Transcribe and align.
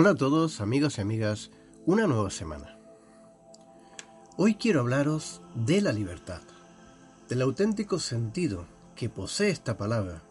Hola 0.00 0.10
a 0.10 0.14
todos, 0.14 0.60
amigos 0.60 0.96
y 0.96 1.00
amigas, 1.00 1.50
una 1.84 2.06
nueva 2.06 2.30
semana. 2.30 2.78
Hoy 4.36 4.54
quiero 4.54 4.78
hablaros 4.78 5.42
de 5.56 5.80
la 5.80 5.90
libertad, 5.90 6.40
del 7.28 7.42
auténtico 7.42 7.98
sentido 7.98 8.64
que 8.94 9.08
posee 9.08 9.50
esta 9.50 9.76
palabra 9.76 10.22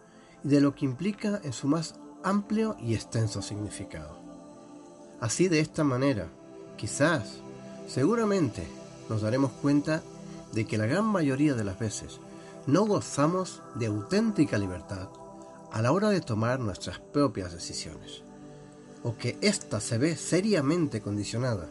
y 0.42 0.48
de 0.48 0.62
lo 0.62 0.74
que 0.74 0.86
implica 0.86 1.42
en 1.44 1.52
su 1.52 1.68
más 1.68 1.96
amplio 2.24 2.78
y 2.80 2.94
extenso 2.94 3.42
significado. 3.42 4.18
Así 5.20 5.50
de 5.50 5.60
esta 5.60 5.84
manera, 5.84 6.30
quizás, 6.78 7.42
seguramente, 7.90 8.66
nos 9.10 9.22
daremos 9.22 9.52
cuenta 9.52 10.02
de 10.54 10.66
que 10.66 10.78
la 10.78 10.86
gran 10.86 11.04
mayoría 11.04 11.56
de 11.56 11.66
las 11.66 11.78
veces 11.78 12.22
no 12.68 12.86
gozamos 12.86 13.62
de 13.76 13.88
auténtica 13.88 14.58
libertad 14.58 15.10
a 15.74 15.82
la 15.82 15.92
hora 15.92 16.08
de 16.08 16.22
tomar 16.22 16.62
nuestras 16.62 17.00
propias 17.00 17.52
decisiones 17.52 18.24
o 19.08 19.16
que 19.16 19.38
ésta 19.40 19.80
se 19.80 19.98
ve 19.98 20.18
seriamente 20.18 21.00
condicionada 21.00 21.70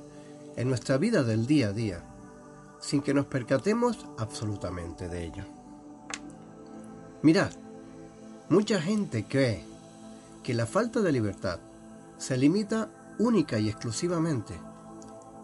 en 0.57 0.71
nuestra 0.71 0.97
vida 0.97 1.23
del 1.23 1.47
día 1.47 1.69
a 1.69 1.73
día, 1.75 2.03
sin 2.81 3.03
que 3.03 3.13
nos 3.13 3.27
percatemos 3.27 4.07
absolutamente 4.17 5.07
de 5.07 5.27
ello. 5.27 5.45
Mirad, 7.21 7.51
mucha 8.49 8.81
gente 8.81 9.27
cree 9.29 9.63
que 10.43 10.55
la 10.55 10.65
falta 10.65 11.03
de 11.03 11.13
libertad 11.13 11.59
se 12.17 12.39
limita 12.39 12.89
única 13.19 13.59
y 13.59 13.69
exclusivamente 13.69 14.59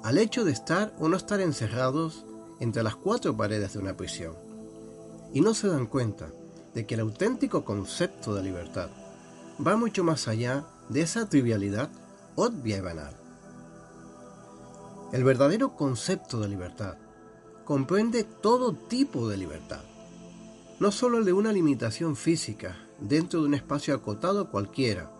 al 0.03 0.17
hecho 0.17 0.47
de 0.47 0.53
estar 0.53 0.95
o 0.99 1.11
no 1.11 1.19
estar 1.19 1.43
encerrados 1.43 2.25
entre 2.59 2.83
las 2.83 2.97
cuatro 2.97 3.37
paredes 3.37 3.75
de 3.75 3.81
una 3.81 3.99
prisión, 3.99 4.34
y 5.34 5.43
no 5.43 5.53
se 5.53 5.69
dan 5.69 5.87
cuenta 5.87 6.31
de 6.73 6.87
que 6.87 6.95
el 6.95 7.01
auténtico 7.01 7.67
concepto 7.67 8.34
de 8.34 8.45
libertad 8.45 8.89
va 9.65 9.77
mucho 9.77 10.03
más 10.05 10.27
allá 10.27 10.65
de 10.93 11.03
esa 11.03 11.29
trivialidad 11.29 11.91
obvia 12.37 12.79
y 12.79 12.81
banal. 12.81 13.15
El 15.12 15.25
verdadero 15.25 15.77
concepto 15.77 16.41
de 16.41 16.49
libertad 16.49 16.97
comprende 17.65 18.25
todo 18.25 18.75
tipo 18.75 19.29
de 19.29 19.37
libertad, 19.37 19.83
no 20.81 20.91
solo 20.91 21.19
el 21.19 21.25
de 21.25 21.33
una 21.33 21.53
limitación 21.53 22.17
física 22.17 22.77
dentro 23.01 23.41
de 23.41 23.47
un 23.47 23.55
espacio 23.55 23.95
acotado 23.95 24.51
cualquiera, 24.51 25.11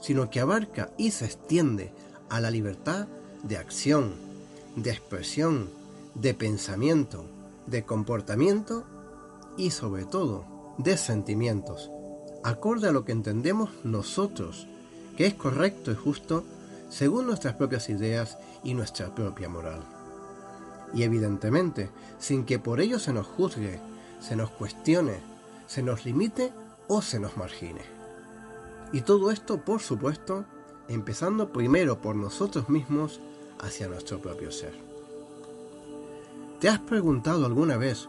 sino 0.00 0.30
que 0.30 0.40
abarca 0.40 0.90
y 0.96 1.10
se 1.10 1.26
extiende 1.26 1.92
a 2.28 2.40
la 2.40 2.50
libertad 2.50 3.08
de 3.42 3.56
acción, 3.56 4.14
de 4.76 4.90
expresión, 4.90 5.70
de 6.14 6.34
pensamiento, 6.34 7.24
de 7.66 7.84
comportamiento 7.84 8.84
y 9.56 9.70
sobre 9.70 10.04
todo 10.04 10.44
de 10.78 10.96
sentimientos, 10.96 11.90
acorde 12.42 12.88
a 12.88 12.92
lo 12.92 13.04
que 13.04 13.12
entendemos 13.12 13.70
nosotros 13.84 14.66
que 15.16 15.26
es 15.26 15.34
correcto 15.34 15.90
y 15.90 15.94
justo 15.94 16.44
según 16.88 17.26
nuestras 17.26 17.54
propias 17.54 17.88
ideas 17.88 18.38
y 18.62 18.74
nuestra 18.74 19.14
propia 19.14 19.48
moral. 19.48 19.82
Y 20.94 21.04
evidentemente, 21.04 21.90
sin 22.18 22.44
que 22.44 22.58
por 22.58 22.80
ello 22.80 22.98
se 22.98 23.12
nos 23.12 23.26
juzgue, 23.26 23.80
se 24.20 24.36
nos 24.36 24.50
cuestione, 24.50 25.20
se 25.66 25.82
nos 25.82 26.04
limite 26.04 26.52
o 26.88 27.00
se 27.00 27.18
nos 27.18 27.36
margine. 27.36 27.80
Y 28.92 29.00
todo 29.00 29.30
esto, 29.30 29.64
por 29.64 29.80
supuesto, 29.80 30.44
empezando 30.88 31.50
primero 31.50 32.00
por 32.02 32.14
nosotros 32.14 32.68
mismos 32.68 33.20
hacia 33.58 33.88
nuestro 33.88 34.18
propio 34.18 34.52
ser. 34.52 34.74
¿Te 36.60 36.68
has 36.68 36.78
preguntado 36.78 37.46
alguna 37.46 37.76
vez, 37.76 38.08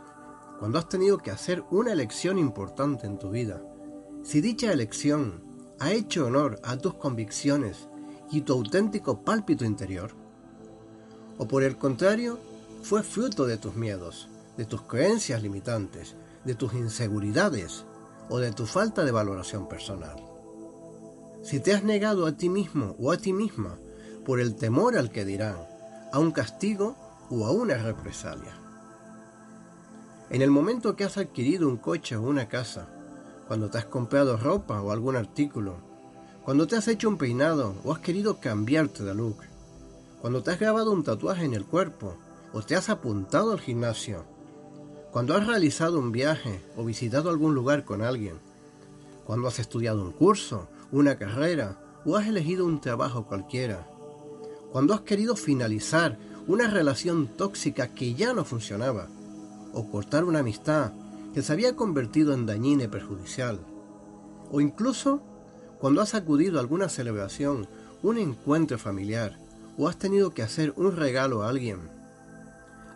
cuando 0.60 0.78
has 0.78 0.90
tenido 0.90 1.18
que 1.18 1.32
hacer 1.32 1.64
una 1.72 1.94
elección 1.94 2.38
importante 2.38 3.08
en 3.08 3.18
tu 3.18 3.30
vida, 3.30 3.62
si 4.24 4.42
dicha 4.42 4.72
elección 4.72 5.53
ha 5.80 5.92
hecho 5.92 6.26
honor 6.28 6.60
a 6.64 6.78
tus 6.78 6.94
convicciones 6.96 7.88
y 8.32 8.42
tu 8.42 8.54
auténtico 8.54 9.22
pálpito 9.22 9.66
interior? 9.66 10.12
¿O 11.38 11.48
por 11.48 11.64
el 11.64 11.78
contrario, 11.78 12.40
fue 12.84 13.04
fruto 13.04 13.46
de 13.46 13.58
tus 13.58 13.76
miedos, 13.76 14.28
de 14.58 14.66
tus 14.66 14.82
creencias 14.84 15.42
limitantes, 15.42 16.16
de 16.46 16.56
tus 16.56 16.74
inseguridades 16.74 17.86
o 18.30 18.40
de 18.40 18.52
tu 18.52 18.66
falta 18.66 19.04
de 19.04 19.12
valoración 19.12 19.68
personal? 19.68 20.16
Si 21.44 21.60
te 21.60 21.74
has 21.74 21.84
negado 21.84 22.26
a 22.26 22.34
ti 22.34 22.50
mismo 22.50 22.96
o 23.00 23.12
a 23.12 23.18
ti 23.18 23.34
misma 23.34 23.78
por 24.26 24.40
el 24.40 24.56
temor 24.56 24.98
al 24.98 25.12
que 25.12 25.26
dirán, 25.26 25.58
a 26.12 26.20
un 26.20 26.32
castigo 26.32 26.96
o 27.30 27.46
a 27.46 27.52
una 27.52 27.76
represalia. 27.76 28.54
En 30.30 30.42
el 30.42 30.52
momento 30.52 30.96
que 30.96 31.04
has 31.04 31.18
adquirido 31.18 31.68
un 31.68 31.78
coche 31.78 32.16
o 32.16 32.22
una 32.22 32.48
casa, 32.48 32.88
cuando 33.54 33.70
te 33.70 33.78
has 33.78 33.86
comprado 33.86 34.36
ropa 34.36 34.82
o 34.82 34.92
algún 34.92 35.16
artículo, 35.16 35.76
cuando 36.44 36.66
te 36.66 36.76
has 36.76 36.88
hecho 36.88 37.08
un 37.08 37.20
peinado 37.20 37.76
o 37.84 37.94
has 37.94 38.00
querido 38.00 38.40
cambiarte 38.40 39.04
de 39.04 39.14
look, 39.14 39.38
cuando 40.22 40.42
te 40.42 40.50
has 40.50 40.60
grabado 40.60 40.92
un 40.92 41.04
tatuaje 41.04 41.46
en 41.46 41.54
el 41.54 41.64
cuerpo 41.64 42.16
o 42.52 42.64
te 42.64 42.76
has 42.76 42.90
apuntado 42.90 43.52
al 43.52 43.60
gimnasio, 43.60 44.26
cuando 45.12 45.36
has 45.36 45.46
realizado 45.46 46.00
un 46.00 46.12
viaje 46.12 46.66
o 46.76 46.84
visitado 46.84 47.30
algún 47.30 47.54
lugar 47.54 47.86
con 47.86 48.02
alguien, 48.02 48.40
cuando 49.24 49.48
has 49.48 49.60
estudiado 49.60 50.02
un 50.02 50.14
curso, 50.14 50.68
una 50.92 51.20
carrera 51.20 51.78
o 52.06 52.16
has 52.16 52.26
elegido 52.26 52.66
un 52.66 52.82
trabajo 52.82 53.28
cualquiera, 53.28 53.88
cuando 54.72 54.96
has 54.96 55.02
querido 55.02 55.36
finalizar 55.36 56.18
una 56.48 56.68
relación 56.72 57.28
tóxica 57.28 57.90
que 57.90 58.16
ya 58.16 58.34
no 58.34 58.46
funcionaba, 58.46 59.10
o 59.74 59.92
cortar 59.92 60.24
una 60.24 60.40
amistad 60.40 60.92
que 61.34 61.42
se 61.42 61.52
había 61.52 61.76
convertido 61.76 62.34
en 62.34 62.46
dañina 62.46 62.84
y 62.84 62.88
perjudicial, 62.88 63.60
o 64.52 64.62
incluso 64.62 65.22
cuando 65.80 66.02
has 66.02 66.14
acudido 66.14 66.58
a 66.58 66.62
alguna 66.62 66.90
celebración, 66.90 67.68
un 68.04 68.18
encuentro 68.18 68.78
familiar, 68.78 69.38
o 69.78 69.88
has 69.88 69.98
tenido 69.98 70.32
que 70.32 70.44
hacer 70.44 70.74
un 70.78 70.96
regalo 70.96 71.44
a 71.44 71.50
alguien, 71.50 71.90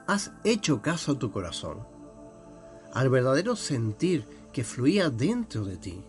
has 0.06 0.32
hecho 0.44 0.82
caso 0.82 1.14
a 1.14 1.20
tu 1.20 1.32
corazón, 1.32 1.80
al 2.94 3.10
verdadero 3.10 3.56
sentir 3.56 4.26
que 4.54 4.64
fluía 4.64 5.10
dentro 5.10 5.66
de 5.66 5.78
ti, 5.78 6.04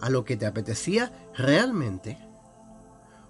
a 0.00 0.10
lo 0.10 0.24
que 0.24 0.36
te 0.36 0.46
apetecía 0.46 1.12
realmente, 1.36 2.18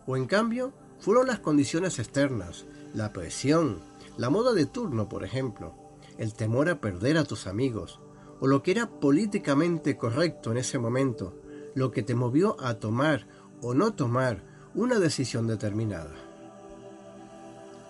o 0.07 0.17
en 0.17 0.27
cambio 0.27 0.73
fueron 0.99 1.27
las 1.27 1.41
condiciones 1.41 1.99
externas, 1.99 2.65
la 2.95 3.13
presión, 3.13 3.81
la 4.17 4.31
moda 4.31 4.53
de 4.53 4.67
turno, 4.67 5.09
por 5.09 5.25
ejemplo, 5.25 5.75
el 6.19 6.35
temor 6.35 6.69
a 6.69 6.81
perder 6.81 7.19
a 7.19 7.25
tus 7.25 7.47
amigos, 7.47 8.01
o 8.41 8.47
lo 8.47 8.63
que 8.63 8.71
era 8.71 8.89
políticamente 8.89 9.97
correcto 9.97 10.51
en 10.53 10.59
ese 10.59 10.79
momento, 10.79 11.35
lo 11.75 11.91
que 11.91 12.03
te 12.03 12.15
movió 12.15 12.57
a 12.61 12.75
tomar 12.75 13.27
o 13.63 13.75
no 13.75 13.95
tomar 13.95 14.43
una 14.75 14.99
decisión 14.99 15.47
determinada. 15.47 16.15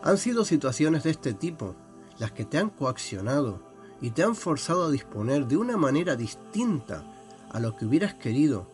Han 0.03 0.19
sido 0.19 0.44
situaciones 0.44 1.03
de 1.03 1.10
este 1.10 1.34
tipo 1.34 1.74
las 2.18 2.33
que 2.33 2.45
te 2.45 2.59
han 2.59 2.71
coaccionado 2.71 3.60
y 4.01 4.10
te 4.10 4.22
han 4.22 4.36
forzado 4.36 4.84
a 4.84 4.91
disponer 4.91 5.47
de 5.47 5.56
una 5.56 5.77
manera 5.77 6.16
distinta 6.16 7.04
a 7.51 7.60
lo 7.60 7.77
que 7.77 7.86
hubieras 7.86 8.15
querido, 8.15 8.68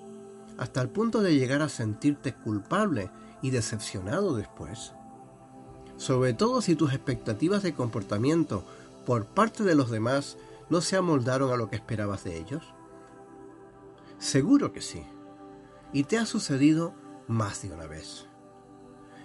hasta 0.59 0.82
el 0.82 0.88
punto 0.91 1.23
de 1.23 1.35
llegar 1.35 1.62
a 1.62 1.69
sentirte 1.69 2.35
culpable 2.35 3.11
y 3.41 3.50
decepcionado 3.50 4.35
después. 4.37 4.93
Sobre 5.97 6.35
todo 6.35 6.61
si 6.61 6.75
tus 6.75 6.93
expectativas 6.93 7.62
de 7.62 7.75
comportamiento 7.75 8.65
por 9.05 9.27
parte 9.27 9.65
de 9.65 9.75
los 9.75 9.91
demás 9.91 10.37
no 10.71 10.81
se 10.81 10.97
amoldaron 10.97 11.53
a 11.53 11.57
lo 11.57 11.69
que 11.69 11.77
esperabas 11.77 12.25
de 12.25 12.39
ellos? 12.39 12.63
Seguro 14.19 14.73
que 14.73 14.81
sí. 14.81 15.05
Y 15.93 16.05
te 16.05 16.19
ha 16.19 16.27
sucedido 16.27 16.95
más 17.27 17.63
de 17.63 17.73
una 17.73 17.87
vez. 17.87 18.27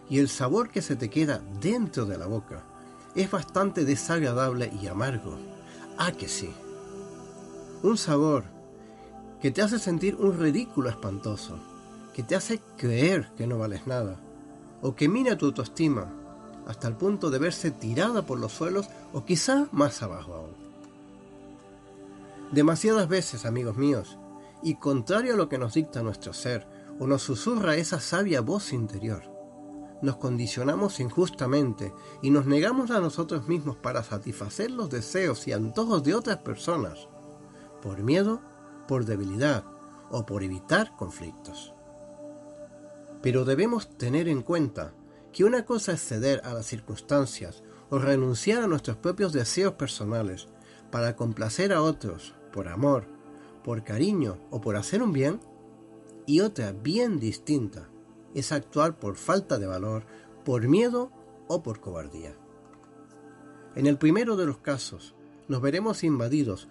Y 0.10 0.20
el 0.20 0.30
sabor 0.30 0.70
que 0.70 0.82
se 0.82 0.96
te 0.96 1.10
queda 1.10 1.42
dentro 1.62 2.06
de 2.06 2.18
la 2.18 2.28
boca 2.28 2.64
es 3.16 3.30
bastante 3.30 3.86
desagradable 3.86 4.72
y 4.82 4.88
amargo. 4.88 5.38
Ah, 5.98 6.12
que 6.12 6.28
sí. 6.28 6.54
Un 7.84 7.98
sabor 7.98 8.46
que 9.42 9.52
te 9.52 9.62
hace 9.62 9.80
sentir 9.80 10.16
un 10.16 10.38
ridículo 10.38 10.90
espantoso, 10.90 11.60
que 12.14 12.24
te 12.24 12.36
hace 12.36 12.60
creer 12.78 13.30
que 13.38 13.46
no 13.48 13.60
vales 13.60 13.86
nada, 13.86 14.20
o 14.82 14.96
que 14.96 15.08
mina 15.08 15.38
tu 15.38 15.48
autoestima, 15.48 16.08
hasta 16.68 16.88
el 16.88 16.96
punto 16.96 17.30
de 17.30 17.40
verse 17.40 17.72
tirada 17.72 18.24
por 18.24 18.40
los 18.40 18.52
suelos 18.52 18.90
o 19.14 19.26
quizá 19.26 19.68
más 19.72 20.02
abajo 20.04 20.34
aún. 20.34 20.56
Demasiadas 22.52 23.08
veces, 23.08 23.46
amigos 23.46 23.78
míos, 23.78 24.18
y 24.64 24.76
contrario 24.76 25.34
a 25.34 25.38
lo 25.38 25.50
que 25.50 25.58
nos 25.58 25.74
dicta 25.74 26.02
nuestro 26.02 26.34
ser 26.34 26.68
o 27.00 27.08
nos 27.08 27.22
susurra 27.22 27.76
esa 27.76 28.00
sabia 28.00 28.42
voz 28.42 28.74
interior, 28.74 29.24
nos 30.02 30.18
condicionamos 30.18 31.00
injustamente 31.00 31.94
y 32.22 32.30
nos 32.30 32.46
negamos 32.46 32.92
a 32.92 33.00
nosotros 33.00 33.48
mismos 33.48 33.78
para 33.78 34.04
satisfacer 34.04 34.72
los 34.72 34.90
deseos 34.90 35.48
y 35.48 35.54
antojos 35.54 36.04
de 36.04 36.14
otras 36.14 36.38
personas, 36.38 37.08
por 37.82 38.04
miedo, 38.04 38.42
por 38.88 39.06
debilidad 39.06 39.64
o 40.12 40.26
por 40.26 40.44
evitar 40.44 40.96
conflictos. 40.96 41.74
Pero 43.22 43.44
debemos 43.44 43.90
tener 43.98 44.28
en 44.28 44.44
cuenta 44.44 44.94
que 45.34 45.44
una 45.44 45.66
cosa 45.66 45.94
es 45.94 46.02
ceder 46.02 46.42
a 46.46 46.54
las 46.54 46.66
circunstancias 46.66 47.64
o 47.90 48.00
renunciar 48.00 48.64
a 48.64 48.68
nuestros 48.68 48.98
propios 48.98 49.34
deseos 49.34 49.74
personales 49.74 50.48
para 50.92 51.16
complacer 51.16 51.74
a 51.74 51.82
otros 51.82 52.34
por 52.52 52.68
amor, 52.68 53.06
por 53.64 53.84
cariño 53.84 54.38
o 54.50 54.62
por 54.62 54.76
hacer 54.76 55.02
un 55.04 55.14
bien, 55.14 55.40
y 56.26 56.42
otra 56.42 56.72
bien 56.74 57.20
distinta 57.20 57.90
es 58.34 58.52
actuar 58.52 59.00
por 59.00 59.16
falta 59.16 59.58
de 59.58 59.68
valor, 59.68 60.06
por 60.44 60.68
miedo 60.68 61.12
o 61.48 61.64
por 61.64 61.80
cobardía. 61.80 62.36
En 63.76 63.88
el 63.88 63.98
primero 63.98 64.36
de 64.36 64.46
los 64.46 64.58
casos, 64.58 65.16
nos 65.48 65.62
veremos 65.62 66.04
invadidos 66.04 66.68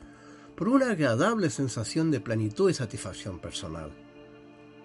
por 0.56 0.69
una 0.69 0.90
agradable 0.90 1.50
sensación 1.50 2.10
de 2.10 2.20
plenitud 2.20 2.70
y 2.70 2.74
satisfacción 2.74 3.38
personal. 3.38 3.92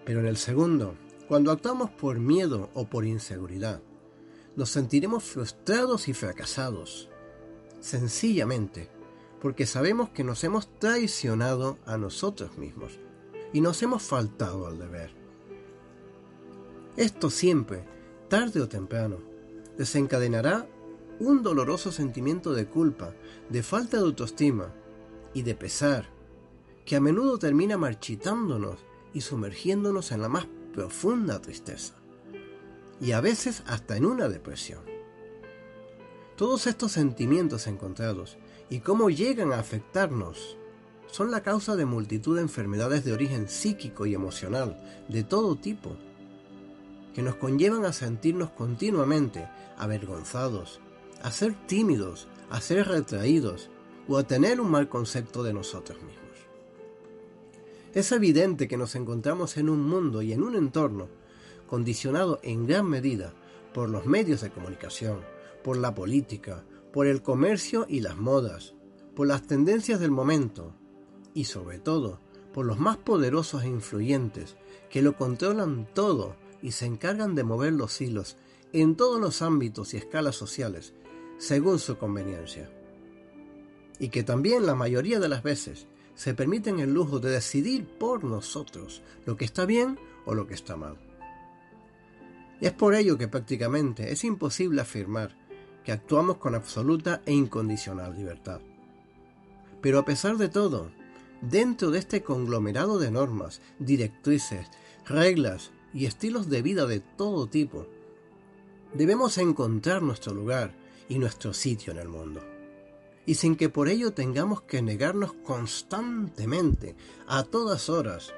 Pero 0.06 0.20
en 0.20 0.28
el 0.28 0.38
segundo, 0.38 0.96
cuando 1.28 1.52
actuamos 1.52 1.90
por 1.92 2.20
miedo 2.20 2.70
o 2.74 2.86
por 2.86 3.06
inseguridad, 3.06 3.82
nos 4.56 4.70
sentiremos 4.70 5.24
frustrados 5.24 6.08
y 6.08 6.14
fracasados, 6.14 7.10
sencillamente 7.80 8.90
porque 9.42 9.66
sabemos 9.66 10.10
que 10.10 10.24
nos 10.24 10.44
hemos 10.44 10.68
traicionado 10.80 11.80
a 11.86 11.98
nosotros 11.98 12.58
mismos 12.58 13.00
y 13.54 13.62
nos 13.62 13.82
hemos 13.82 14.04
faltado 14.04 14.68
al 14.68 14.78
deber. 14.78 15.12
Esto 16.96 17.30
siempre, 17.30 17.84
tarde 18.30 18.62
o 18.62 18.70
temprano, 18.70 19.18
desencadenará 19.78 20.68
un 21.20 21.42
doloroso 21.42 21.92
sentimiento 21.92 22.54
de 22.54 22.68
culpa, 22.68 23.14
de 23.50 23.64
falta 23.64 23.98
de 23.98 24.04
autoestima 24.04 24.74
y 25.34 25.42
de 25.42 25.56
pesar, 25.56 26.10
que 26.86 26.96
a 26.96 27.02
menudo 27.02 27.40
termina 27.40 27.78
marchitándonos 27.78 28.80
y 29.14 29.22
sumergiéndonos 29.22 30.12
en 30.12 30.22
la 30.22 30.30
más 30.30 30.48
profunda 30.74 31.42
tristeza, 31.42 31.96
y 33.02 33.14
a 33.14 33.22
veces 33.22 33.64
hasta 33.66 33.98
en 33.98 34.06
una 34.06 34.30
depresión. 34.30 34.82
Todos 36.38 36.68
estos 36.68 36.92
sentimientos 36.92 37.68
encontrados 37.68 38.38
y 38.70 38.80
cómo 38.80 39.10
llegan 39.10 39.52
a 39.52 39.60
afectarnos 39.60 40.58
son 41.12 41.32
la 41.32 41.42
causa 41.42 41.76
de 41.76 41.86
multitud 41.86 42.38
de 42.38 42.44
enfermedades 42.44 43.04
de 43.04 43.12
origen 43.12 43.50
psíquico 43.50 44.06
y 44.06 44.14
emocional 44.14 44.80
de 45.10 45.24
todo 45.24 45.58
tipo, 45.58 45.98
que 47.14 47.22
nos 47.22 47.36
conllevan 47.36 47.84
a 47.86 47.92
sentirnos 47.92 48.52
continuamente 48.52 49.50
avergonzados, 49.78 50.80
a 51.22 51.32
ser 51.32 51.54
tímidos, 51.68 52.28
a 52.50 52.62
ser 52.62 52.88
retraídos 52.88 53.70
o 54.08 54.18
a 54.18 54.24
tener 54.24 54.62
un 54.62 54.72
mal 54.72 54.88
concepto 54.88 55.44
de 55.44 55.54
nosotros 55.54 56.02
mismos. 56.02 56.22
Es 57.94 58.12
evidente 58.14 58.70
que 58.70 58.78
nos 58.78 58.96
encontramos 58.96 59.58
en 59.58 59.70
un 59.70 59.82
mundo 59.82 60.22
y 60.22 60.32
en 60.32 60.44
un 60.44 60.56
entorno 60.56 61.10
condicionado 61.72 62.42
en 62.44 62.68
gran 62.68 62.86
medida 62.86 63.34
por 63.74 63.88
los 63.88 64.06
medios 64.06 64.42
de 64.42 64.50
comunicación, 64.50 65.22
por 65.64 65.78
la 65.78 65.96
política, 65.96 66.66
por 66.92 67.08
el 67.08 67.22
comercio 67.22 67.86
y 67.88 68.02
las 68.02 68.18
modas, 68.18 68.74
por 69.16 69.28
las 69.28 69.48
tendencias 69.48 70.02
del 70.02 70.12
momento 70.12 70.76
y 71.34 71.46
sobre 71.46 71.80
todo 71.80 72.20
por 72.54 72.66
los 72.66 72.78
más 72.78 72.98
poderosos 72.98 73.64
e 73.64 73.70
influyentes 73.70 74.58
que 74.90 75.02
lo 75.02 75.16
controlan 75.16 75.88
todo 75.94 76.36
y 76.62 76.72
se 76.72 76.88
encargan 76.88 77.36
de 77.36 77.46
mover 77.46 77.72
los 77.72 78.02
hilos 78.02 78.36
en 78.74 78.98
todos 78.98 79.22
los 79.22 79.42
ámbitos 79.42 79.94
y 79.94 79.98
escalas 79.98 80.36
sociales 80.36 80.94
según 81.38 81.80
su 81.80 81.98
conveniencia. 81.98 82.70
Y 83.98 84.10
que 84.10 84.24
también 84.24 84.66
la 84.66 84.76
mayoría 84.76 85.22
de 85.22 85.30
las 85.30 85.42
veces 85.42 85.88
se 86.16 86.34
permiten 86.34 86.82
el 86.82 86.94
lujo 86.94 87.22
de 87.22 87.32
decidir 87.32 87.88
por 87.98 88.26
nosotros 88.26 89.02
lo 89.26 89.38
que 89.38 89.46
está 89.46 89.66
bien 89.66 89.98
o 90.26 90.36
lo 90.36 90.48
que 90.48 90.54
está 90.54 90.76
mal. 90.76 90.98
Es 92.62 92.72
por 92.72 92.96
ello 92.96 93.18
que 93.18 93.28
prácticamente 93.28 94.12
es 94.12 94.24
imposible 94.24 94.82
afirmar 94.82 95.36
que 95.84 95.92
actuamos 95.92 96.38
con 96.38 96.56
absoluta 96.56 97.22
e 97.26 97.34
incondicional 97.34 98.16
libertad. 98.16 98.62
Pero 99.82 100.00
a 100.00 100.06
pesar 100.06 100.38
de 100.38 100.48
todo, 100.48 100.92
dentro 101.42 101.92
de 101.92 102.00
este 102.00 102.22
conglomerado 102.22 103.00
de 103.00 103.12
normas, 103.12 103.62
directrices, 103.80 104.68
reglas 105.06 105.72
y 105.94 106.06
estilos 106.06 106.50
de 106.50 106.62
vida 106.62 106.86
de 106.86 107.00
todo 107.00 107.48
tipo, 107.48 107.88
debemos 108.94 109.38
encontrar 109.40 110.04
nuestro 110.04 110.34
lugar 110.34 110.74
y 111.10 111.18
nuestro 111.18 111.54
sitio 111.54 111.92
en 111.92 112.00
el 112.00 112.08
mundo 112.08 112.42
y 113.26 113.36
sin 113.36 113.56
que 113.56 113.70
por 113.70 113.88
ello 113.88 114.14
tengamos 114.14 114.62
que 114.62 114.82
negarnos 114.82 115.34
constantemente, 115.34 116.96
a 117.28 117.44
todas 117.44 117.90
horas, 117.90 118.34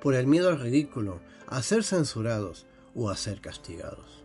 por 0.00 0.14
el 0.14 0.26
miedo 0.26 0.48
al 0.48 0.60
ridículo, 0.60 1.20
a 1.46 1.62
ser 1.62 1.84
censurados 1.84 2.66
o 2.94 3.10
a 3.10 3.16
ser 3.16 3.40
castigados. 3.40 4.24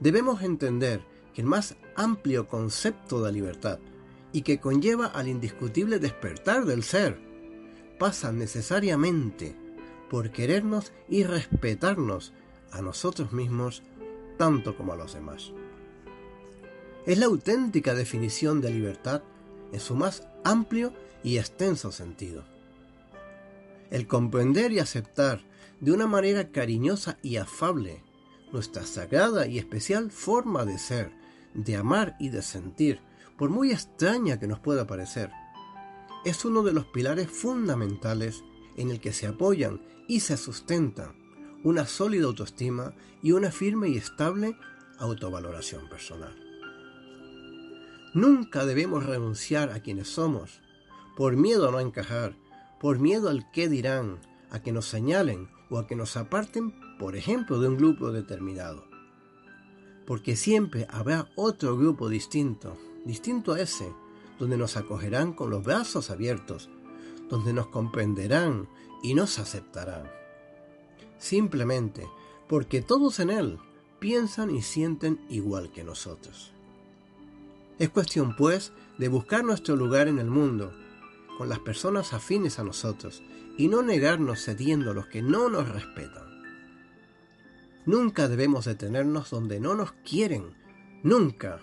Debemos 0.00 0.42
entender 0.42 1.02
que 1.34 1.42
el 1.42 1.46
más 1.46 1.76
amplio 1.96 2.46
concepto 2.48 3.22
de 3.22 3.32
libertad 3.32 3.78
y 4.32 4.42
que 4.42 4.60
conlleva 4.60 5.06
al 5.06 5.28
indiscutible 5.28 5.98
despertar 5.98 6.64
del 6.64 6.82
ser 6.82 7.18
pasa 7.98 8.32
necesariamente 8.32 9.56
por 10.08 10.30
querernos 10.30 10.92
y 11.08 11.24
respetarnos 11.24 12.32
a 12.70 12.80
nosotros 12.80 13.32
mismos 13.32 13.82
tanto 14.36 14.76
como 14.76 14.92
a 14.92 14.96
los 14.96 15.14
demás 15.14 15.52
es 17.08 17.16
la 17.16 17.24
auténtica 17.24 17.94
definición 17.94 18.60
de 18.60 18.70
libertad 18.70 19.22
en 19.72 19.80
su 19.80 19.94
más 19.94 20.28
amplio 20.44 20.92
y 21.22 21.38
extenso 21.38 21.90
sentido. 21.90 22.44
El 23.90 24.06
comprender 24.06 24.72
y 24.72 24.78
aceptar 24.78 25.40
de 25.80 25.92
una 25.92 26.06
manera 26.06 26.50
cariñosa 26.50 27.18
y 27.22 27.36
afable 27.36 28.02
nuestra 28.52 28.84
sagrada 28.84 29.46
y 29.46 29.58
especial 29.58 30.10
forma 30.10 30.64
de 30.64 30.78
ser, 30.78 31.12
de 31.54 31.76
amar 31.76 32.16
y 32.18 32.30
de 32.30 32.42
sentir, 32.42 33.00
por 33.36 33.50
muy 33.50 33.70
extraña 33.72 34.40
que 34.40 34.46
nos 34.46 34.58
pueda 34.58 34.86
parecer, 34.86 35.30
es 36.24 36.44
uno 36.44 36.62
de 36.62 36.72
los 36.72 36.86
pilares 36.86 37.30
fundamentales 37.30 38.42
en 38.76 38.90
el 38.90 39.00
que 39.00 39.12
se 39.12 39.26
apoyan 39.26 39.80
y 40.08 40.20
se 40.20 40.36
sustentan 40.36 41.14
una 41.64 41.86
sólida 41.86 42.26
autoestima 42.26 42.94
y 43.22 43.32
una 43.32 43.50
firme 43.50 43.88
y 43.88 43.96
estable 43.96 44.56
autovaloración 44.98 45.88
personal. 45.88 46.34
Nunca 48.14 48.64
debemos 48.64 49.04
renunciar 49.04 49.70
a 49.70 49.80
quienes 49.80 50.08
somos, 50.08 50.60
por 51.16 51.36
miedo 51.36 51.68
a 51.68 51.72
no 51.72 51.80
encajar, 51.80 52.36
por 52.80 52.98
miedo 52.98 53.28
al 53.28 53.50
qué 53.50 53.68
dirán, 53.68 54.18
a 54.50 54.62
que 54.62 54.72
nos 54.72 54.86
señalen 54.86 55.48
o 55.70 55.78
a 55.78 55.86
que 55.86 55.96
nos 55.96 56.16
aparten, 56.16 56.74
por 56.98 57.16
ejemplo, 57.16 57.60
de 57.60 57.68
un 57.68 57.76
grupo 57.76 58.12
determinado. 58.12 58.84
Porque 60.06 60.36
siempre 60.36 60.86
habrá 60.90 61.28
otro 61.36 61.76
grupo 61.76 62.08
distinto, 62.08 62.76
distinto 63.04 63.52
a 63.52 63.60
ese, 63.60 63.92
donde 64.38 64.56
nos 64.56 64.76
acogerán 64.76 65.32
con 65.32 65.50
los 65.50 65.62
brazos 65.62 66.10
abiertos, 66.10 66.70
donde 67.28 67.52
nos 67.52 67.66
comprenderán 67.68 68.68
y 69.02 69.14
nos 69.14 69.38
aceptarán. 69.38 70.10
Simplemente 71.18 72.06
porque 72.48 72.80
todos 72.80 73.20
en 73.20 73.30
él 73.30 73.58
piensan 73.98 74.54
y 74.54 74.62
sienten 74.62 75.20
igual 75.28 75.70
que 75.70 75.84
nosotros. 75.84 76.52
Es 77.78 77.90
cuestión, 77.90 78.34
pues, 78.34 78.72
de 78.96 79.08
buscar 79.08 79.44
nuestro 79.44 79.76
lugar 79.76 80.08
en 80.08 80.18
el 80.18 80.28
mundo, 80.30 80.72
con 81.38 81.48
las 81.48 81.60
personas 81.60 82.12
afines 82.12 82.58
a 82.58 82.64
nosotros, 82.64 83.22
y 83.56 83.68
no 83.68 83.82
negarnos 83.82 84.44
cediendo 84.44 84.90
a 84.90 84.94
los 84.94 85.06
que 85.06 85.22
no 85.22 85.48
nos 85.48 85.68
respetan. 85.68 86.24
Nunca 87.86 88.26
debemos 88.26 88.64
detenernos 88.64 89.30
donde 89.30 89.60
no 89.60 89.76
nos 89.76 89.92
quieren, 89.92 90.56
nunca, 91.04 91.60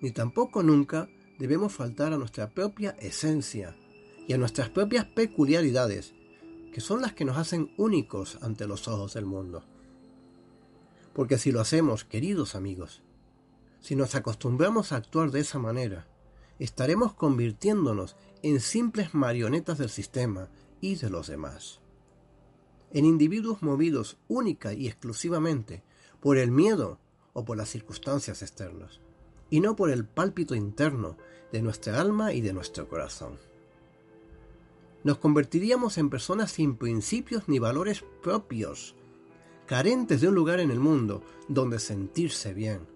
ni 0.00 0.12
tampoco 0.12 0.62
nunca 0.62 1.08
debemos 1.40 1.72
faltar 1.72 2.12
a 2.12 2.18
nuestra 2.18 2.50
propia 2.50 2.92
esencia 3.00 3.76
y 4.28 4.32
a 4.32 4.38
nuestras 4.38 4.70
propias 4.70 5.06
peculiaridades, 5.06 6.14
que 6.72 6.80
son 6.80 7.02
las 7.02 7.12
que 7.12 7.24
nos 7.24 7.36
hacen 7.36 7.74
únicos 7.76 8.38
ante 8.42 8.68
los 8.68 8.86
ojos 8.86 9.14
del 9.14 9.26
mundo. 9.26 9.64
Porque 11.14 11.36
si 11.36 11.50
lo 11.50 11.60
hacemos, 11.60 12.04
queridos 12.04 12.54
amigos, 12.54 13.02
si 13.80 13.96
nos 13.96 14.14
acostumbramos 14.14 14.92
a 14.92 14.96
actuar 14.96 15.32
de 15.32 15.40
esa 15.40 15.58
manera, 15.58 16.06
estaremos 16.60 17.14
convirtiéndonos 17.14 18.16
en 18.42 18.60
simples 18.60 19.14
marionetas 19.14 19.78
del 19.78 19.88
sistema 19.88 20.48
y 20.80 20.94
de 20.96 21.10
los 21.10 21.26
demás. 21.26 21.80
En 22.92 23.04
individuos 23.04 23.62
movidos 23.62 24.18
única 24.28 24.72
y 24.74 24.86
exclusivamente 24.86 25.82
por 26.20 26.36
el 26.36 26.50
miedo 26.50 26.98
o 27.32 27.44
por 27.44 27.56
las 27.56 27.70
circunstancias 27.70 28.42
externas, 28.42 29.00
y 29.48 29.60
no 29.60 29.74
por 29.74 29.90
el 29.90 30.04
pálpito 30.04 30.54
interno 30.54 31.16
de 31.50 31.62
nuestra 31.62 32.00
alma 32.00 32.34
y 32.34 32.42
de 32.42 32.52
nuestro 32.52 32.88
corazón. 32.88 33.38
Nos 35.02 35.16
convertiríamos 35.16 35.96
en 35.96 36.10
personas 36.10 36.52
sin 36.52 36.76
principios 36.76 37.48
ni 37.48 37.58
valores 37.58 38.04
propios, 38.22 38.94
carentes 39.66 40.20
de 40.20 40.28
un 40.28 40.34
lugar 40.34 40.60
en 40.60 40.70
el 40.70 40.78
mundo 40.78 41.22
donde 41.48 41.78
sentirse 41.78 42.52
bien, 42.52 42.86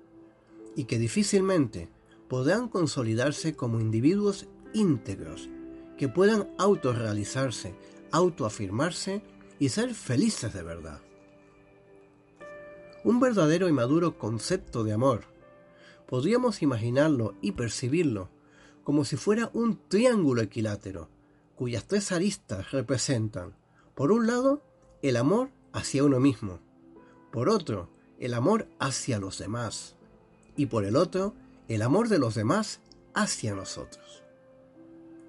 y 0.77 0.85
que 0.85 0.99
difícilmente 0.99 1.89
podrán 2.29 2.69
consolidarse 2.69 3.55
como 3.55 3.81
individuos 3.81 4.47
íntegros 4.73 5.49
que 5.97 6.09
puedan 6.09 6.49
autorrealizarse, 6.59 7.75
autoafirmarse 8.11 9.23
y 9.59 9.69
ser 9.69 9.95
felices 9.95 10.53
de 10.53 10.63
verdad. 10.63 11.01
Un 13.05 13.21
verdadero 13.21 13.69
y 13.69 13.73
maduro 13.73 14.19
concepto 14.19 14.83
de 14.83 14.93
amor. 14.93 15.25
Podríamos 16.09 16.63
imaginarlo 16.63 17.35
y 17.41 17.53
percibirlo 17.53 18.31
como 18.83 19.05
si 19.05 19.17
fuera 19.17 19.51
un 19.55 19.81
triángulo 19.89 20.43
equilátero, 20.43 21.09
cuyas 21.57 21.87
tres 21.87 22.13
aristas 22.13 22.71
representan, 22.71 23.57
por 23.95 24.13
un 24.13 24.27
lado, 24.27 24.63
el 25.03 25.17
amor 25.17 25.51
hacia 25.73 26.05
uno 26.05 26.21
mismo, 26.21 26.61
por 27.33 27.49
otro, 27.49 27.89
el 28.19 28.35
amor 28.35 28.69
hacia 28.79 29.19
los 29.19 29.39
demás, 29.39 29.97
y 30.57 30.67
por 30.67 30.85
el 30.85 30.97
otro, 30.97 31.35
el 31.69 31.83
amor 31.83 32.09
de 32.09 32.19
los 32.19 32.35
demás 32.35 32.81
hacia 33.15 33.55
nosotros. 33.55 34.23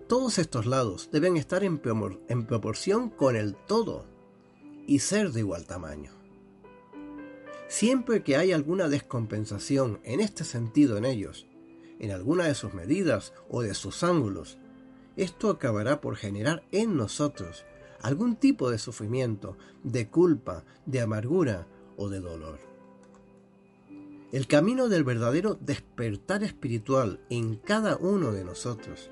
Todos 0.08 0.38
estos 0.38 0.66
lados 0.66 1.10
deben 1.12 1.38
estar 1.38 1.64
en, 1.64 1.80
proporción 1.80 3.10
con 3.10 3.36
el 3.36 3.56
todo 3.56 4.06
y 4.86 5.00
ser 5.00 5.32
de 5.32 5.40
igual 5.40 5.66
tamaño. 5.66 6.12
Siempre 7.68 8.22
que 8.22 8.38
hay 8.38 8.52
alguna 8.52 8.88
descompensación 8.88 10.00
en 10.04 10.20
este 10.20 10.44
sentido 10.44 10.98
en 10.98 11.06
ellos, 11.06 11.48
en 12.00 12.12
alguna 12.12 12.44
de 12.44 12.54
sus 12.54 12.74
medidas 12.74 13.34
o 13.50 13.62
de 13.62 13.74
sus 13.74 14.04
ángulos, 14.04 14.60
esto 15.16 15.50
acabará 15.50 16.02
por 16.02 16.18
generar 16.18 16.64
en 16.72 16.98
nosotros 16.98 17.66
algún 18.02 18.36
tipo 18.36 18.70
de 18.70 18.78
sufrimiento, 18.78 19.58
de 19.84 20.10
culpa, 20.10 20.66
de 20.86 21.02
amargura 21.02 21.66
o 21.98 22.10
de 22.10 22.20
dolor. 22.20 22.75
El 24.36 24.48
camino 24.48 24.90
del 24.90 25.06
verdadero 25.06 25.58
despertar 25.62 26.44
espiritual 26.44 27.22
en 27.30 27.56
cada 27.56 27.96
uno 27.96 28.34
de 28.34 28.44
nosotros 28.44 29.10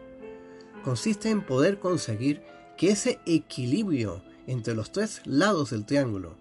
consiste 0.83 1.29
en 1.29 1.45
poder 1.45 1.79
conseguir 1.79 2.43
que 2.75 2.89
ese 2.89 3.21
equilibrio 3.25 4.21
entre 4.47 4.75
los 4.75 4.91
tres 4.91 5.21
lados 5.23 5.69
del 5.69 5.85
triángulo 5.85 6.35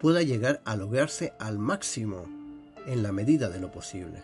pueda 0.00 0.22
llegar 0.22 0.62
a 0.64 0.76
lograrse 0.76 1.34
al 1.38 1.58
máximo 1.58 2.24
en 2.86 3.02
la 3.02 3.12
medida 3.12 3.50
de 3.50 3.60
lo 3.60 3.70
posible. 3.70 4.22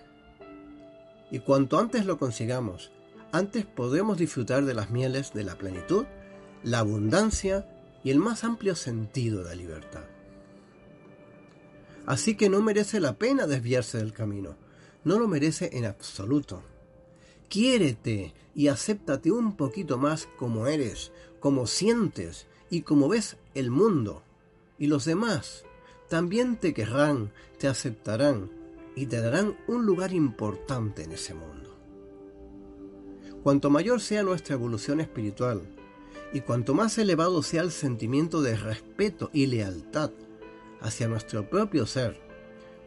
Y 1.30 1.40
cuanto 1.40 1.78
antes 1.78 2.06
lo 2.06 2.18
consigamos, 2.18 2.90
antes 3.30 3.66
podremos 3.66 4.16
disfrutar 4.16 4.64
de 4.64 4.72
las 4.72 4.88
mieles 4.88 5.34
de 5.34 5.44
la 5.44 5.56
plenitud, 5.56 6.06
la 6.62 6.78
abundancia 6.78 7.68
y 8.02 8.10
el 8.10 8.20
más 8.20 8.42
amplio 8.42 8.74
sentido 8.74 9.44
de 9.44 9.54
libertad. 9.54 10.04
Así 12.08 12.36
que 12.36 12.48
no 12.48 12.62
merece 12.62 13.00
la 13.00 13.18
pena 13.18 13.46
desviarse 13.46 13.98
del 13.98 14.14
camino, 14.14 14.56
no 15.04 15.18
lo 15.18 15.28
merece 15.28 15.76
en 15.76 15.84
absoluto. 15.84 16.62
Quiérete 17.50 18.32
y 18.54 18.68
acéptate 18.68 19.30
un 19.30 19.58
poquito 19.58 19.98
más 19.98 20.26
como 20.38 20.68
eres, 20.68 21.12
como 21.38 21.66
sientes 21.66 22.46
y 22.70 22.80
como 22.80 23.10
ves 23.10 23.36
el 23.54 23.70
mundo. 23.70 24.22
Y 24.78 24.86
los 24.86 25.04
demás 25.04 25.66
también 26.08 26.56
te 26.56 26.72
querrán, 26.72 27.30
te 27.58 27.68
aceptarán 27.68 28.50
y 28.96 29.04
te 29.04 29.20
darán 29.20 29.58
un 29.66 29.84
lugar 29.84 30.14
importante 30.14 31.02
en 31.02 31.12
ese 31.12 31.34
mundo. 31.34 31.76
Cuanto 33.42 33.68
mayor 33.68 34.00
sea 34.00 34.22
nuestra 34.22 34.54
evolución 34.54 35.00
espiritual 35.00 35.60
y 36.32 36.40
cuanto 36.40 36.72
más 36.72 36.96
elevado 36.96 37.42
sea 37.42 37.60
el 37.60 37.70
sentimiento 37.70 38.40
de 38.40 38.56
respeto 38.56 39.28
y 39.34 39.44
lealtad 39.44 40.10
hacia 40.80 41.08
nuestro 41.08 41.48
propio 41.48 41.86
ser, 41.86 42.20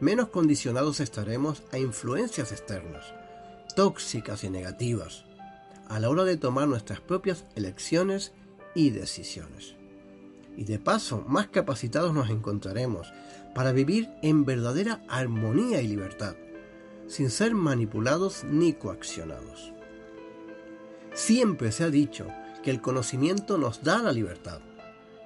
menos 0.00 0.28
condicionados 0.28 1.00
estaremos 1.00 1.62
a 1.72 1.78
influencias 1.78 2.52
externas, 2.52 3.14
tóxicas 3.76 4.44
y 4.44 4.50
negativas, 4.50 5.24
a 5.88 6.00
la 6.00 6.10
hora 6.10 6.24
de 6.24 6.36
tomar 6.36 6.68
nuestras 6.68 7.00
propias 7.00 7.44
elecciones 7.54 8.32
y 8.74 8.90
decisiones. 8.90 9.76
Y 10.56 10.64
de 10.64 10.78
paso, 10.78 11.24
más 11.28 11.48
capacitados 11.48 12.12
nos 12.14 12.30
encontraremos 12.30 13.12
para 13.54 13.72
vivir 13.72 14.10
en 14.22 14.44
verdadera 14.44 15.02
armonía 15.08 15.80
y 15.80 15.88
libertad, 15.88 16.34
sin 17.08 17.30
ser 17.30 17.54
manipulados 17.54 18.44
ni 18.44 18.72
coaccionados. 18.72 19.72
Siempre 21.14 21.72
se 21.72 21.84
ha 21.84 21.90
dicho 21.90 22.26
que 22.62 22.70
el 22.70 22.80
conocimiento 22.80 23.58
nos 23.58 23.82
da 23.82 23.98
la 23.98 24.12
libertad 24.12 24.60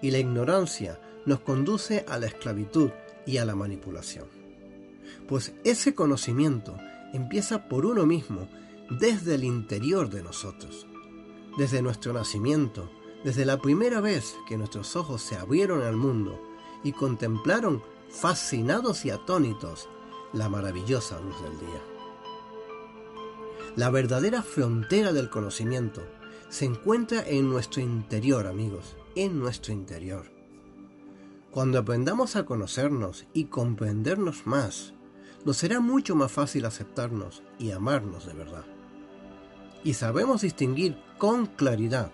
y 0.02 0.11
la 0.11 0.18
ignorancia 0.18 0.99
nos 1.26 1.40
conduce 1.40 2.04
a 2.09 2.18
la 2.18 2.26
esclavitud 2.26 2.90
y 3.26 3.37
a 3.38 3.45
la 3.45 3.54
manipulación. 3.54 4.26
Pues 5.28 5.52
ese 5.64 5.95
conocimiento 5.95 6.76
empieza 7.12 7.68
por 7.68 7.85
uno 7.85 8.06
mismo 8.06 8.49
desde 8.90 9.35
el 9.35 9.45
interior 9.45 10.09
de 10.09 10.23
nosotros, 10.23 10.87
desde 11.59 11.83
nuestro 11.83 12.12
nacimiento, 12.12 12.90
desde 13.25 13.45
la 13.45 13.59
primera 13.59 14.00
vez 14.00 14.37
que 14.49 14.56
nuestros 14.56 14.95
ojos 14.95 15.23
se 15.23 15.37
abrieron 15.37 15.83
al 15.83 15.97
mundo 15.97 16.40
y 16.85 16.92
contemplaron 16.92 17.83
fascinados 18.09 19.04
y 19.04 19.11
atónitos 19.11 19.88
la 20.33 20.49
maravillosa 20.49 21.21
luz 21.21 21.42
del 21.42 21.59
día. 21.59 21.83
La 23.75 23.90
verdadera 23.90 24.42
frontera 24.42 25.12
del 25.12 25.28
conocimiento 25.28 26.02
se 26.49 26.64
encuentra 26.64 27.26
en 27.26 27.50
nuestro 27.50 27.83
interior, 27.83 28.47
amigos, 28.47 28.97
en 29.16 29.38
nuestro 29.38 29.73
interior. 29.73 30.36
Cuando 31.56 31.78
aprendamos 31.78 32.36
a 32.36 32.44
conocernos 32.44 33.25
y 33.32 33.46
comprendernos 33.46 34.46
más, 34.46 34.92
nos 35.46 35.56
será 35.56 35.80
mucho 35.80 36.14
más 36.14 36.30
fácil 36.30 36.66
aceptarnos 36.66 37.42
y 37.58 37.70
amarnos 37.70 38.26
de 38.26 38.34
verdad. 38.34 38.66
Y 39.82 39.94
sabemos 39.94 40.42
distinguir 40.42 40.98
con 41.16 41.46
claridad 41.46 42.12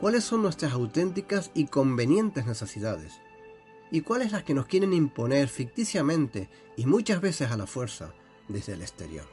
cuáles 0.00 0.22
son 0.22 0.42
nuestras 0.42 0.74
auténticas 0.74 1.50
y 1.54 1.66
convenientes 1.66 2.46
necesidades, 2.46 3.14
y 3.90 4.02
cuáles 4.02 4.30
las 4.30 4.44
que 4.44 4.54
nos 4.54 4.66
quieren 4.66 4.92
imponer 4.92 5.48
ficticiamente 5.48 6.48
y 6.76 6.86
muchas 6.86 7.20
veces 7.20 7.50
a 7.50 7.56
la 7.56 7.66
fuerza 7.66 8.14
desde 8.46 8.74
el 8.74 8.82
exterior. 8.82 9.26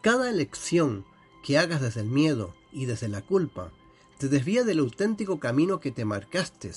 Cada 0.00 0.30
elección 0.30 1.04
que 1.44 1.58
hagas 1.58 1.82
desde 1.82 2.00
el 2.00 2.08
miedo 2.08 2.54
y 2.72 2.86
desde 2.86 3.08
la 3.08 3.20
culpa 3.20 3.70
te 4.16 4.30
desvía 4.30 4.64
del 4.64 4.78
auténtico 4.78 5.38
camino 5.40 5.78
que 5.78 5.90
te 5.90 6.06
marcaste 6.06 6.72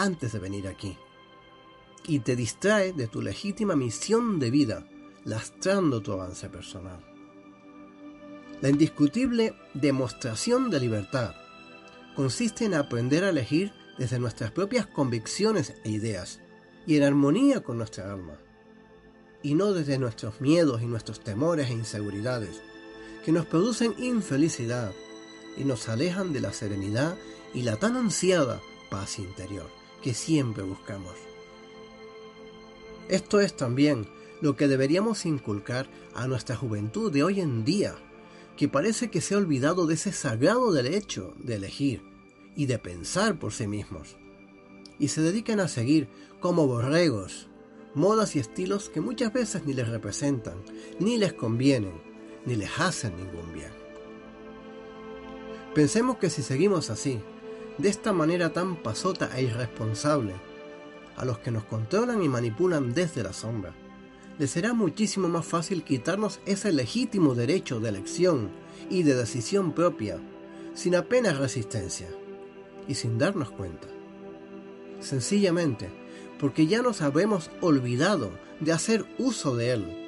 antes 0.00 0.32
de 0.32 0.38
venir 0.38 0.66
aquí, 0.66 0.96
y 2.06 2.20
te 2.20 2.34
distrae 2.34 2.92
de 2.94 3.06
tu 3.06 3.20
legítima 3.20 3.76
misión 3.76 4.38
de 4.38 4.50
vida, 4.50 4.86
lastrando 5.24 6.00
tu 6.00 6.12
avance 6.12 6.48
personal. 6.48 7.04
La 8.62 8.70
indiscutible 8.70 9.54
demostración 9.74 10.70
de 10.70 10.80
libertad 10.80 11.34
consiste 12.16 12.64
en 12.64 12.74
aprender 12.74 13.24
a 13.24 13.28
elegir 13.28 13.72
desde 13.98 14.18
nuestras 14.18 14.50
propias 14.52 14.86
convicciones 14.86 15.74
e 15.84 15.90
ideas 15.90 16.40
y 16.86 16.96
en 16.96 17.02
armonía 17.02 17.60
con 17.60 17.76
nuestra 17.76 18.10
alma, 18.10 18.38
y 19.42 19.54
no 19.54 19.72
desde 19.74 19.98
nuestros 19.98 20.40
miedos 20.40 20.80
y 20.80 20.86
nuestros 20.86 21.20
temores 21.20 21.68
e 21.68 21.74
inseguridades, 21.74 22.62
que 23.24 23.32
nos 23.32 23.44
producen 23.44 23.94
infelicidad 23.98 24.92
y 25.58 25.64
nos 25.64 25.90
alejan 25.90 26.32
de 26.32 26.40
la 26.40 26.54
serenidad 26.54 27.18
y 27.52 27.62
la 27.62 27.76
tan 27.76 27.96
ansiada 27.96 28.62
paz 28.88 29.18
interior 29.18 29.79
que 30.02 30.14
siempre 30.14 30.62
buscamos. 30.62 31.14
Esto 33.08 33.40
es 33.40 33.56
también 33.56 34.06
lo 34.40 34.56
que 34.56 34.68
deberíamos 34.68 35.26
inculcar 35.26 35.88
a 36.14 36.26
nuestra 36.26 36.56
juventud 36.56 37.12
de 37.12 37.24
hoy 37.24 37.40
en 37.40 37.64
día, 37.64 37.96
que 38.56 38.68
parece 38.68 39.10
que 39.10 39.20
se 39.20 39.34
ha 39.34 39.38
olvidado 39.38 39.86
de 39.86 39.94
ese 39.94 40.12
sagrado 40.12 40.72
derecho 40.72 41.34
de 41.38 41.56
elegir 41.56 42.02
y 42.56 42.66
de 42.66 42.78
pensar 42.78 43.38
por 43.38 43.52
sí 43.52 43.66
mismos, 43.66 44.16
y 44.98 45.08
se 45.08 45.22
dedican 45.22 45.60
a 45.60 45.68
seguir 45.68 46.08
como 46.40 46.66
borregos 46.66 47.50
modas 47.94 48.36
y 48.36 48.38
estilos 48.38 48.88
que 48.88 49.00
muchas 49.00 49.32
veces 49.32 49.64
ni 49.64 49.72
les 49.72 49.88
representan, 49.88 50.54
ni 50.98 51.18
les 51.18 51.32
convienen, 51.32 52.00
ni 52.46 52.56
les 52.56 52.70
hacen 52.78 53.16
ningún 53.16 53.52
bien. 53.52 53.70
Pensemos 55.74 56.18
que 56.18 56.30
si 56.30 56.42
seguimos 56.42 56.90
así, 56.90 57.20
de 57.80 57.88
esta 57.88 58.12
manera 58.12 58.52
tan 58.52 58.76
pasota 58.76 59.30
e 59.36 59.42
irresponsable, 59.42 60.34
a 61.16 61.24
los 61.24 61.38
que 61.38 61.50
nos 61.50 61.64
controlan 61.64 62.22
y 62.22 62.28
manipulan 62.28 62.92
desde 62.92 63.22
la 63.22 63.32
sombra, 63.32 63.72
les 64.38 64.50
será 64.50 64.72
muchísimo 64.72 65.28
más 65.28 65.44
fácil 65.44 65.82
quitarnos 65.84 66.40
ese 66.46 66.72
legítimo 66.72 67.34
derecho 67.34 67.80
de 67.80 67.90
elección 67.90 68.50
y 68.88 69.02
de 69.02 69.14
decisión 69.14 69.72
propia, 69.72 70.18
sin 70.74 70.94
apenas 70.94 71.38
resistencia 71.38 72.08
y 72.88 72.94
sin 72.94 73.18
darnos 73.18 73.50
cuenta. 73.50 73.88
Sencillamente, 75.00 75.90
porque 76.38 76.66
ya 76.66 76.82
nos 76.82 77.02
habremos 77.02 77.50
olvidado 77.60 78.30
de 78.60 78.72
hacer 78.72 79.04
uso 79.18 79.56
de 79.56 79.72
él 79.72 80.00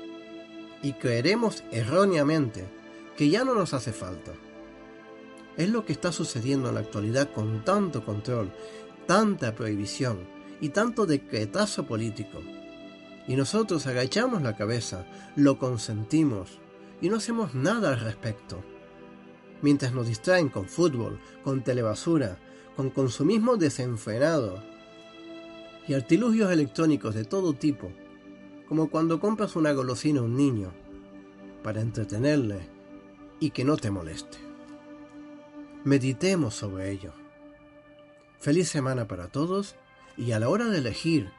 y 0.82 0.94
creeremos 0.94 1.62
erróneamente 1.70 2.64
que 3.16 3.28
ya 3.28 3.44
no 3.44 3.54
nos 3.54 3.74
hace 3.74 3.92
falta. 3.92 4.32
Es 5.56 5.68
lo 5.68 5.84
que 5.84 5.92
está 5.92 6.12
sucediendo 6.12 6.68
en 6.68 6.76
la 6.76 6.80
actualidad 6.80 7.30
con 7.30 7.64
tanto 7.64 8.04
control, 8.04 8.52
tanta 9.06 9.54
prohibición 9.54 10.20
y 10.60 10.70
tanto 10.70 11.06
decretazo 11.06 11.86
político. 11.86 12.40
Y 13.28 13.36
nosotros 13.36 13.86
agachamos 13.86 14.42
la 14.42 14.56
cabeza, 14.56 15.04
lo 15.36 15.58
consentimos 15.58 16.58
y 17.00 17.08
no 17.08 17.16
hacemos 17.16 17.54
nada 17.54 17.90
al 17.90 18.00
respecto. 18.00 18.62
Mientras 19.60 19.92
nos 19.92 20.06
distraen 20.06 20.48
con 20.48 20.66
fútbol, 20.66 21.20
con 21.44 21.62
telebasura, 21.62 22.38
con 22.76 22.90
consumismo 22.90 23.56
desenfrenado 23.56 24.62
y 25.86 25.94
artilugios 25.94 26.50
electrónicos 26.50 27.14
de 27.14 27.24
todo 27.24 27.52
tipo, 27.52 27.92
como 28.68 28.88
cuando 28.88 29.20
compras 29.20 29.56
una 29.56 29.72
golosina 29.72 30.20
a 30.20 30.24
un 30.24 30.36
niño 30.36 30.72
para 31.62 31.80
entretenerle 31.80 32.60
y 33.38 33.50
que 33.50 33.64
no 33.64 33.76
te 33.76 33.90
moleste. 33.90 34.51
Meditemos 35.84 36.54
sobre 36.54 36.92
ello. 36.92 37.12
Feliz 38.38 38.68
semana 38.68 39.08
para 39.08 39.28
todos 39.28 39.74
y 40.16 40.32
a 40.32 40.38
la 40.38 40.48
hora 40.48 40.66
de 40.66 40.78
elegir, 40.78 41.32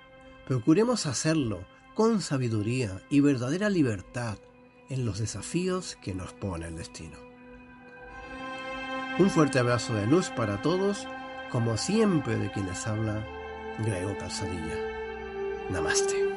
procuremos 0.45 1.05
hacerlo 1.05 1.65
con 1.95 2.21
sabiduría 2.21 3.01
y 3.09 3.21
verdadera 3.21 3.69
libertad 3.69 4.37
en 4.89 5.05
los 5.05 5.19
desafíos 5.19 5.97
que 6.01 6.13
nos 6.13 6.33
pone 6.33 6.67
el 6.67 6.75
destino. 6.75 7.17
Un 9.17 9.29
fuerte 9.29 9.59
abrazo 9.59 9.93
de 9.93 10.07
luz 10.07 10.29
para 10.29 10.61
todos, 10.61 11.07
como 11.51 11.77
siempre 11.77 12.35
de 12.35 12.51
quienes 12.51 12.85
habla 12.87 13.25
Grego 13.79 14.17
Calzadilla. 14.17 14.75
Namaste. 15.69 16.32